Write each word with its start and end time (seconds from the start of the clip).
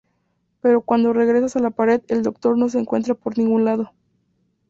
Pero 0.61 0.81
cuando 0.81 1.13
regresan 1.13 1.61
a 1.61 1.69
la 1.69 1.69
pared, 1.69 2.01
el 2.07 2.23
Doctor 2.23 2.57
no 2.57 2.69
se 2.69 2.79
encuentra 2.79 3.13
por 3.13 3.37
ningún 3.37 3.65
lado. 3.65 3.93